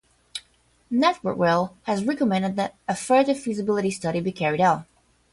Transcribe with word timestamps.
Network 0.89 1.37
Rail 1.37 1.77
has 1.83 2.03
recommended 2.03 2.55
that 2.55 2.75
a 2.87 2.95
further 2.95 3.35
feasibility 3.35 3.91
study 3.91 4.19
be 4.19 4.31
carried 4.31 4.59
out. 4.59 4.87